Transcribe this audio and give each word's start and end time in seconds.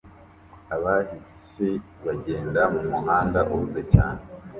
Abahisi 0.75 1.69
bagenda 2.05 2.61
mumuhanda 2.73 3.39
uhuze 3.53 3.81
cyane 3.93 4.21